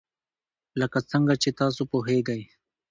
لکه 0.79 0.99
څنګه 1.11 1.33
چې 1.41 1.49
تاسو 1.59 1.81
پوهیږئ. 1.91 2.41